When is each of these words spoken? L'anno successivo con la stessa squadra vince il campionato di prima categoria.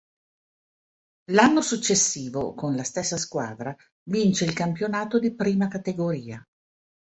L'anno 1.31 1.61
successivo 1.61 2.55
con 2.55 2.73
la 2.75 2.81
stessa 2.81 3.17
squadra 3.17 3.75
vince 4.05 4.45
il 4.45 4.53
campionato 4.53 5.19
di 5.19 5.31
prima 5.35 5.67
categoria. 5.67 6.43